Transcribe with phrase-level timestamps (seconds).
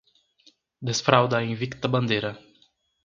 [0.81, 2.35] Desfralda a invicta bandeira